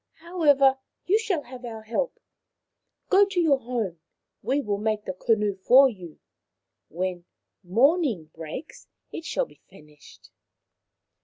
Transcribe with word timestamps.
However, 0.15 0.79
you 1.05 1.19
shall 1.19 1.43
have 1.43 1.63
our 1.63 1.83
help. 1.83 2.19
Go 3.11 3.23
to 3.23 3.39
your 3.39 3.59
home. 3.59 3.99
We 4.41 4.59
will 4.59 4.79
make 4.79 5.05
the 5.05 5.13
canoe 5.13 5.57
for 5.57 5.89
you. 5.89 6.17
When 6.89 7.25
morning 7.63 8.31
breaks 8.33 8.87
it 9.11 9.25
shall 9.25 9.45
be 9.45 9.61
finished." 9.69 10.31